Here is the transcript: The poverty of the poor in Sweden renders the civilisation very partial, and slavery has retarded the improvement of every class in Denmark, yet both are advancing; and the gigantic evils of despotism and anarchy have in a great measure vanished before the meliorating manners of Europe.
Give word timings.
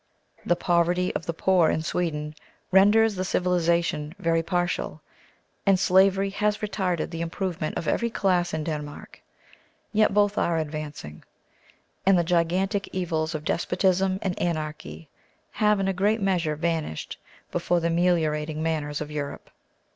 The 0.43 0.55
poverty 0.55 1.13
of 1.13 1.27
the 1.27 1.33
poor 1.33 1.69
in 1.69 1.83
Sweden 1.83 2.33
renders 2.71 3.13
the 3.13 3.23
civilisation 3.23 4.15
very 4.17 4.41
partial, 4.41 4.99
and 5.63 5.79
slavery 5.79 6.31
has 6.31 6.57
retarded 6.57 7.11
the 7.11 7.21
improvement 7.21 7.77
of 7.77 7.87
every 7.87 8.09
class 8.09 8.51
in 8.51 8.63
Denmark, 8.63 9.21
yet 9.93 10.11
both 10.11 10.39
are 10.39 10.57
advancing; 10.57 11.23
and 12.03 12.17
the 12.17 12.23
gigantic 12.23 12.87
evils 12.91 13.35
of 13.35 13.45
despotism 13.45 14.17
and 14.23 14.41
anarchy 14.41 15.07
have 15.51 15.79
in 15.79 15.87
a 15.87 15.93
great 15.93 16.19
measure 16.19 16.55
vanished 16.55 17.19
before 17.51 17.79
the 17.79 17.91
meliorating 17.91 18.63
manners 18.63 19.01
of 19.01 19.11
Europe. 19.11 19.51